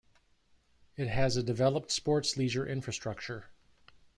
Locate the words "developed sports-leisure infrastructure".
1.43-3.51